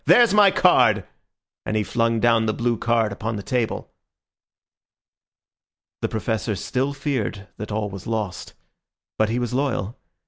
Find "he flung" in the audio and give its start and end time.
1.77-2.19